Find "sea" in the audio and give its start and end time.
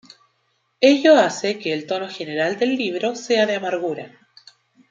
3.15-3.45